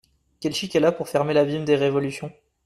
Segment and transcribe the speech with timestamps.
[0.39, 2.33] Quel chic elle a pour fermer l’abîme des révolutions!